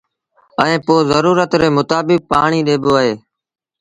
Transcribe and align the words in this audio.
ائيٚݩ 0.61 0.83
پو 0.85 0.93
زرورت 1.09 1.51
ري 1.59 1.69
متآبڪ 1.77 2.17
پآڻيٚ 2.31 2.65
ڏبو 2.67 2.91
اهي 2.99 3.13